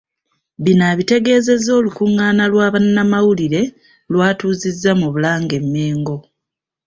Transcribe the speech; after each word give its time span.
Bino 0.63 0.83
abitegeezezza 0.91 1.69
olukungaana 1.79 2.43
lwa 2.51 2.67
bannamawulire 2.73 3.61
lw’atuuzizza 4.11 4.91
mu 4.99 5.07
Bulange 5.13 5.55
e 5.61 5.63
Mmengo 5.63 6.15